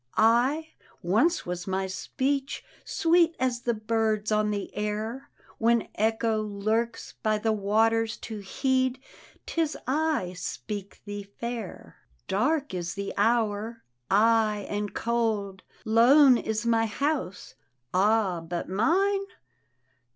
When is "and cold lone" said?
14.69-16.35